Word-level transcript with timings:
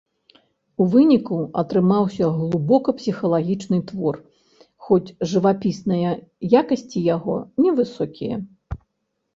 У 0.83 0.85
выніку 0.93 1.35
атрымаўся 1.61 2.29
глыбока 2.39 2.89
псіхалагічны 3.01 3.77
твор, 3.93 4.15
хоць 4.89 5.13
жывапісныя 5.35 6.11
якасці 6.63 6.99
яго 7.15 7.35
невысокія. 7.65 8.35